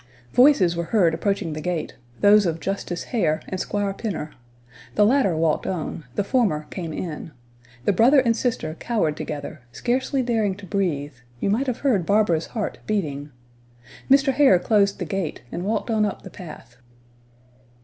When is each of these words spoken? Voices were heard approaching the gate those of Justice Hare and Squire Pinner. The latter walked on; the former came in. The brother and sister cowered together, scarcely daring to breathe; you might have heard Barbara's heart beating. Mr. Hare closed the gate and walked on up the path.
Voices 0.33 0.75
were 0.75 0.85
heard 0.85 1.13
approaching 1.13 1.53
the 1.53 1.61
gate 1.61 1.95
those 2.21 2.47
of 2.47 2.59
Justice 2.59 3.03
Hare 3.13 3.39
and 3.47 3.59
Squire 3.59 3.93
Pinner. 3.93 4.31
The 4.95 5.05
latter 5.05 5.35
walked 5.37 5.67
on; 5.67 6.05
the 6.15 6.23
former 6.23 6.65
came 6.71 6.91
in. 6.91 7.33
The 7.85 7.93
brother 7.93 8.19
and 8.19 8.35
sister 8.35 8.73
cowered 8.79 9.15
together, 9.15 9.61
scarcely 9.71 10.23
daring 10.23 10.55
to 10.55 10.65
breathe; 10.65 11.13
you 11.39 11.51
might 11.51 11.67
have 11.67 11.81
heard 11.81 12.07
Barbara's 12.07 12.47
heart 12.47 12.79
beating. 12.87 13.29
Mr. 14.09 14.33
Hare 14.33 14.57
closed 14.57 14.97
the 14.97 15.05
gate 15.05 15.43
and 15.51 15.65
walked 15.65 15.91
on 15.91 16.03
up 16.03 16.23
the 16.23 16.31
path. 16.31 16.77